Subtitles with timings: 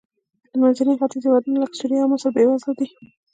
[0.51, 2.87] د منځني ختیځ هېوادونه لکه سوریه او مصر بېوزله دي.